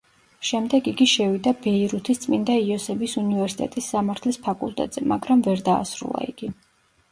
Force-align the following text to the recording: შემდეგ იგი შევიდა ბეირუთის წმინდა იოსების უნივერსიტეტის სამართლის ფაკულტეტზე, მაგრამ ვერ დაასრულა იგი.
შემდეგ 0.51 0.87
იგი 0.91 1.05
შევიდა 1.11 1.53
ბეირუთის 1.65 2.21
წმინდა 2.23 2.57
იოსების 2.63 3.15
უნივერსიტეტის 3.23 3.91
სამართლის 3.95 4.43
ფაკულტეტზე, 4.49 5.07
მაგრამ 5.15 5.47
ვერ 5.51 5.65
დაასრულა 5.71 6.27
იგი. 6.35 6.55